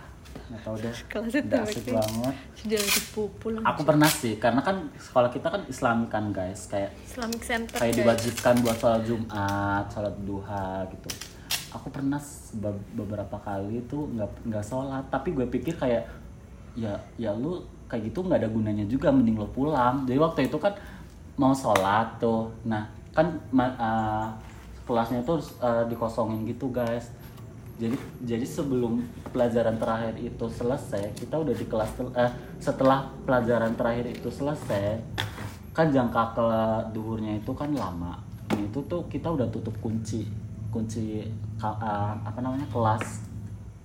[0.50, 0.94] nggak tahu deh.
[1.06, 2.36] Kelas itu Udah asik banget.
[2.58, 7.42] sudah dipupul Aku pernah sih, karena kan sekolah kita kan Islami kan guys, kayak Islamic
[7.46, 7.78] Center.
[7.78, 8.00] kayak guys.
[8.02, 11.10] diwajibkan buat sholat Jumat, sholat duha gitu.
[11.70, 12.18] Aku pernah
[12.98, 16.10] beberapa kali tuh nggak nggak sholat, tapi gue pikir kayak
[16.74, 20.10] ya ya lu kayak gitu nggak ada gunanya juga, mending lo pulang.
[20.10, 20.74] Jadi waktu itu kan
[21.38, 24.28] mau sholat tuh, nah kan uh,
[24.89, 27.13] kelasnya tuh uh, dikosongin gitu guys.
[27.80, 27.96] Jadi
[28.28, 29.00] jadi sebelum
[29.32, 35.00] pelajaran terakhir itu selesai, kita udah di kelas eh, setelah pelajaran terakhir itu selesai,
[35.72, 36.48] kan jangka ke
[36.92, 38.20] duhurnya itu kan lama.
[38.52, 40.28] Nah, itu tuh kita udah tutup kunci
[40.76, 43.24] kunci eh, apa namanya kelas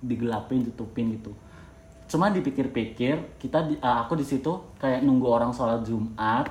[0.02, 1.30] digelapin tutupin gitu.
[2.10, 6.50] Cuma dipikir-pikir kita di, eh, aku di situ kayak nunggu orang sholat Jumat.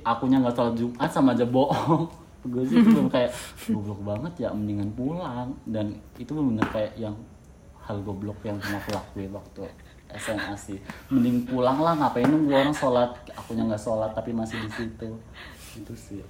[0.00, 2.21] Akunya nggak sholat Jumat sama aja bohong.
[2.42, 3.30] Gue sih belum kayak
[3.70, 5.54] goblok banget ya mendingan pulang.
[5.66, 7.14] Dan itu bener kayak yang
[7.82, 9.62] hal goblok yang pernah aku lakuin waktu
[10.18, 10.78] SMA sih.
[11.08, 13.10] Mending pulang lah ngapain nunggu orang sholat?
[13.32, 15.08] Akunya nggak sholat tapi masih di situ.
[15.78, 16.20] Itu sih.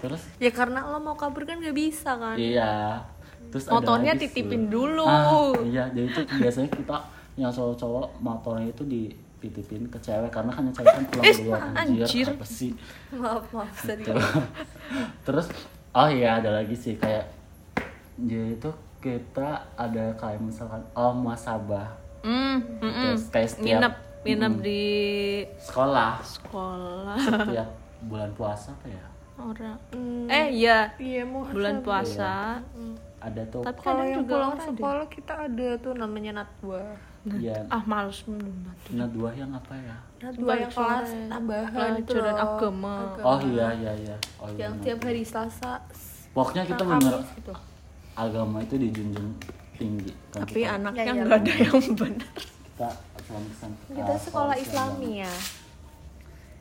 [0.00, 0.22] Terus?
[0.40, 2.36] Ya karena lo mau kabur kan gak bisa kan.
[2.36, 3.04] iya.
[3.50, 4.28] Terus motornya sih.
[4.28, 5.04] titipin dulu.
[5.04, 5.88] Ah, iya.
[5.90, 6.96] Jadi itu biasanya kita
[7.40, 8.84] yang cowok-cowok motornya itu
[9.40, 12.26] dititipin ke cewek karena kan yang cewek kan pulang Eh, duluan anjir, anjir.
[12.30, 12.70] apa sih?
[13.10, 14.04] Maaf maaf tadi.
[15.26, 15.46] Terus,
[15.90, 17.24] oh iya ada lagi sih kayak
[18.16, 21.88] jadi itu kita ada kayak misalkan oh muasabah.
[22.20, 22.92] Mm, mm.
[23.08, 24.84] terus kayak setiap nginep nginep di
[25.56, 26.20] sekolah.
[26.20, 27.16] Sekolah.
[27.16, 27.68] Setiap
[28.02, 29.04] bulan puasa apa ya?
[29.34, 30.92] Orang Hmm, eh iya.
[30.94, 32.60] Iya bulan puasa.
[33.18, 33.64] Ada tuh.
[33.64, 34.64] Tapi Kalau yang juga pulang ada.
[34.66, 36.84] sekolah kita ada tuh namanya natwa.
[37.36, 38.24] Ya ah males
[38.90, 42.44] nah dua yang apa ya Natwa yang kelas tambahan itu pelajaran loh.
[42.56, 44.84] agama oh iya iya iya oh, iya, Yang benar.
[44.84, 45.72] tiap hari Selasa.
[46.32, 47.52] pokoknya kita Nah, bener gitu.
[48.16, 49.30] agama itu dijunjung
[49.76, 51.20] tinggi kan tapi kita, anaknya Ya, ya.
[51.20, 52.32] nggak ada yang benar
[52.70, 52.88] kita
[53.92, 55.32] Kita ah, sekolah Islam Islami ya.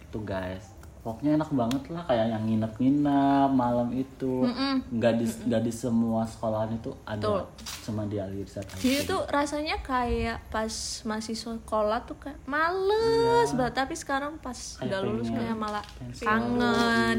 [0.04, 0.69] itu guys
[1.10, 4.46] pokoknya enak banget lah kayak yang nginep-nginep malam itu.
[4.94, 7.18] Nggak di nggak di semua sekolahan itu ada.
[7.18, 7.42] Betul.
[7.90, 10.70] cuma di Alirsat aja jadi tuh rasanya kayak pas
[11.10, 13.74] masih sekolah tuh kayak males banget.
[13.74, 15.82] Tapi sekarang pas Kayak udah lulus kayak malah
[16.22, 17.18] kangen.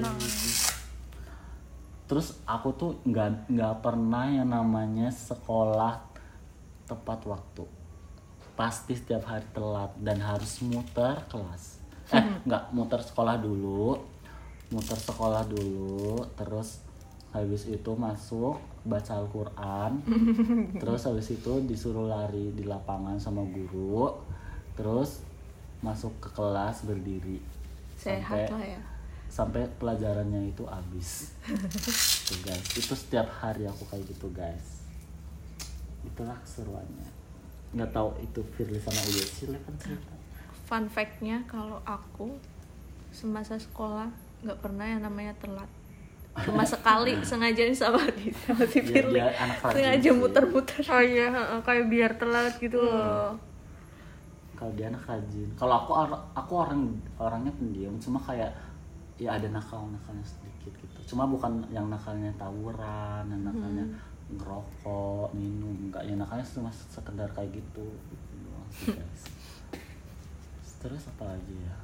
[2.07, 5.98] terus aku tuh nggak nggak pernah yang namanya sekolah
[6.87, 7.66] tepat waktu.
[8.55, 11.79] Pasti setiap hari telat dan harus muter kelas
[12.10, 13.94] eh nggak muter sekolah dulu
[14.70, 16.82] muter sekolah dulu terus
[17.30, 20.02] habis itu masuk baca Al-Quran
[20.82, 24.10] terus habis itu disuruh lari di lapangan sama guru
[24.74, 25.22] terus
[25.80, 27.40] masuk ke kelas berdiri.
[27.96, 28.80] Sehat lah ya.
[29.30, 31.32] sampai pelajarannya itu habis.
[32.28, 32.66] Tuh guys.
[32.76, 34.84] Itu setiap hari aku kayak gitu guys.
[36.04, 37.08] Itulah keseruannya.
[37.76, 39.24] Nggak tahu itu Firly sama Uya.
[39.24, 40.19] Silakan cerita
[40.70, 42.38] fun fact-nya kalau aku
[43.11, 44.06] semasa sekolah
[44.40, 45.66] nggak pernah yang namanya telat.
[46.46, 49.18] Cuma sekali sengaja nih sama di sama si Iya, Firly.
[49.74, 50.14] sengaja sih.
[50.14, 50.78] muter-muter.
[50.87, 53.35] Oh iya, heeh, kayak biar telat gitu loh.
[54.54, 55.48] kalau dia anak rajin.
[55.56, 56.83] Kalau aku or- aku orang
[57.16, 58.52] orangnya pendiam cuma kayak
[59.16, 60.98] ya ada nakal nakalnya sedikit gitu.
[61.11, 63.88] Cuma bukan yang nakalnya tawuran yang nakalnya
[64.30, 68.94] ngerokok minum enggak yang nakalnya cuma sekedar kayak gitu, gitu.
[70.80, 71.76] terus apa lagi ya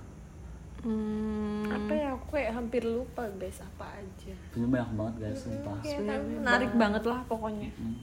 [0.82, 4.32] hmm, Apa ya aku kayak hampir lupa guys apa aja.
[4.50, 7.70] punya banyak banget guys sumpah Iya kan, menarik banget lah pokoknya.
[7.76, 7.96] Hmm.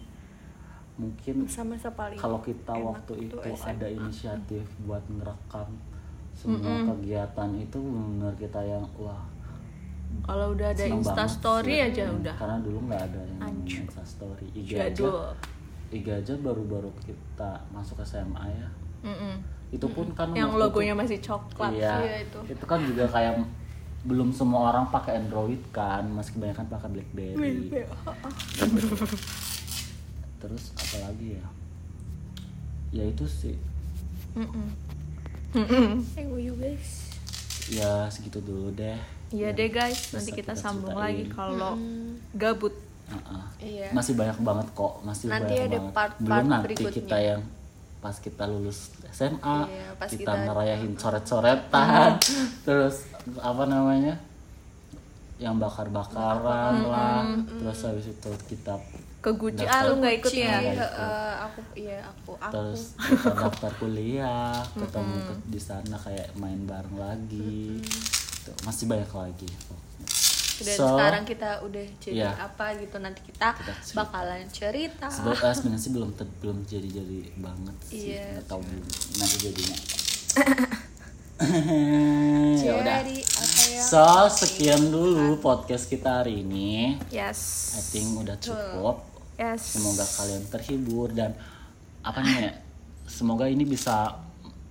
[0.94, 2.18] mungkin paling.
[2.18, 3.74] kalau kita waktu itu SMA.
[3.74, 5.70] ada inisiatif buat ngerekam
[6.32, 9.26] semua kegiatan itu benar kita yang wah
[10.22, 11.88] kalau udah ada insta banget story sih.
[11.90, 15.34] aja Hmm, udah karena dulu nggak ada yang insta story IG aja jadul
[15.90, 18.70] IG aja baru-baru kita masuk SMA ya
[19.04, 19.36] Mm-mm.
[19.74, 22.40] Itu pun kan yang waktu itu- logonya masih coklat iya, iya, itu.
[22.48, 23.42] itu kan juga kayak
[24.04, 27.72] belum semua orang pakai Android kan masih kebanyakan pakai BlackBerry
[30.38, 31.46] terus apa lagi ya
[32.94, 33.56] ya itu sih
[35.54, 37.14] Thank you guys.
[37.70, 38.98] ya segitu dulu deh
[39.30, 41.06] Iya deh guys, nanti kita kita sambung ceritain.
[41.10, 41.74] lagi kalau
[42.32, 42.74] gabut.
[43.04, 43.44] Heeh.
[43.60, 43.88] Iya.
[43.92, 46.94] masih banyak banget kok masih Nanti banyak ada banget part-part belum nanti berikutnya.
[46.96, 47.42] kita yang
[48.04, 52.20] pas kita lulus SMA Iya, pas kita, kita- ngerayain coret-coretan
[52.68, 53.08] terus
[53.40, 54.20] apa namanya
[55.40, 58.76] yang bakar-bakaran lah terus habis itu kita
[59.20, 60.60] Ke Guci, Daftar ah lu nggak ikut ya?
[60.60, 62.52] Eh, aku iya aku aku.
[62.52, 67.80] terus kita daftar kuliah ketemu ke- di sana kayak main bareng lagi.
[68.44, 69.48] Tuh, masih banyak lagi
[70.64, 72.32] Dan So, sekarang kita udah jadi Iya.
[72.42, 73.96] apa gitu nanti kita, Kita cerita.
[74.00, 75.08] bakalan cerita.
[75.08, 78.62] Eh, sebenarnya sih belum ter- belum jadi jadi banget sih Iya, nggak tahu
[79.14, 79.78] nanti jadinya
[82.56, 83.82] ya udah ya?
[83.82, 84.00] so
[84.32, 87.74] sekian dulu podcast kita hari ini Yes.
[87.76, 89.76] I think udah cukup Yes.
[89.76, 91.34] semoga kalian terhibur dan
[92.00, 92.54] apa namanya
[93.04, 94.14] semoga ini bisa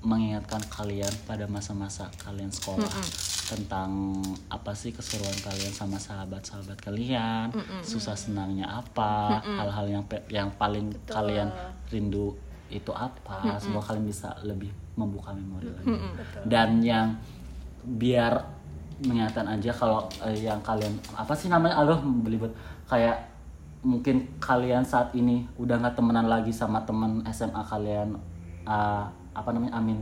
[0.03, 2.91] mengingatkan kalian pada masa-masa kalian sekolah
[3.47, 10.51] tentang apa sih keseruan kalian sama sahabat-sahabat kalian susah senangnya apa hal-hal yang pe- yang
[10.53, 11.49] paling kalian
[11.89, 12.35] rindu
[12.69, 15.87] itu apa semoga kalian bisa lebih membuka memori lagi.
[16.43, 17.07] Dan yang
[17.83, 18.33] biar
[19.03, 21.79] mengingatkan aja kalau eh, yang kalian apa sih namanya?
[21.79, 22.51] Aduh belibet.
[22.87, 23.29] Kayak
[23.83, 28.15] mungkin kalian saat ini udah nggak temenan lagi sama temen SMA kalian
[28.65, 29.99] eh, apa namanya Amin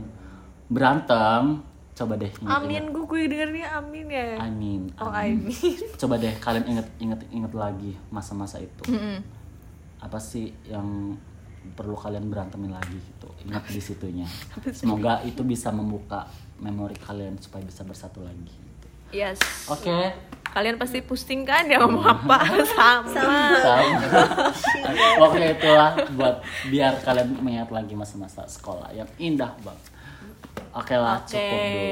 [0.67, 1.59] berantem
[1.91, 2.31] coba deh.
[2.47, 4.39] Amin, gue gue dengernya amin ya.
[4.39, 5.43] Amin Oh, amin.
[5.43, 5.77] amin.
[6.01, 8.81] coba deh kalian inget inget inget lagi masa-masa itu
[10.01, 11.13] apa sih yang
[11.77, 14.25] perlu kalian berantemin lagi gitu ingat di situnya
[14.73, 16.25] semoga itu bisa membuka
[16.57, 18.87] memori kalian supaya bisa bersatu lagi gitu.
[19.13, 19.37] Yes.
[19.69, 19.85] oke
[20.51, 22.43] Kalian pasti pusing kan ya ngomong apa
[22.75, 23.07] sama.
[23.63, 24.11] sama
[25.23, 29.87] oke itulah buat biar kalian mengingat lagi masa-masa sekolah yang indah banget
[30.75, 31.31] oke lah Oke.
[31.31, 31.87] cukup dulu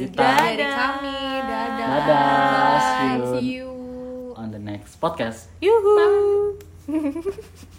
[0.00, 0.36] kita Dadah.
[0.40, 1.88] Dari kami, dadah.
[2.08, 3.24] Dadah, see you.
[3.32, 3.70] See you.
[4.36, 6.56] on the next podcast Yuhu.